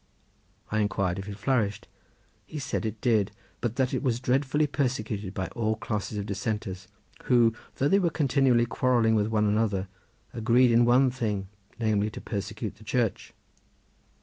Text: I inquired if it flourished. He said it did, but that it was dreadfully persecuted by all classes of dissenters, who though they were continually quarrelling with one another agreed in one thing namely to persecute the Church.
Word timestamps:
I 0.71 0.79
inquired 0.79 1.19
if 1.19 1.29
it 1.29 1.37
flourished. 1.37 1.87
He 2.47 2.57
said 2.57 2.87
it 2.87 3.01
did, 3.01 3.29
but 3.59 3.75
that 3.75 3.93
it 3.93 4.01
was 4.01 4.19
dreadfully 4.19 4.65
persecuted 4.65 5.31
by 5.35 5.45
all 5.49 5.75
classes 5.75 6.17
of 6.17 6.25
dissenters, 6.25 6.87
who 7.25 7.53
though 7.75 7.87
they 7.87 7.99
were 7.99 8.09
continually 8.09 8.65
quarrelling 8.65 9.13
with 9.13 9.27
one 9.27 9.45
another 9.45 9.89
agreed 10.33 10.71
in 10.71 10.85
one 10.85 11.11
thing 11.11 11.49
namely 11.77 12.09
to 12.09 12.19
persecute 12.19 12.77
the 12.77 12.83
Church. 12.83 13.35